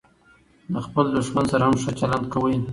[0.71, 2.55] له خپل دوښمن سره هم ښه چلند کوئ!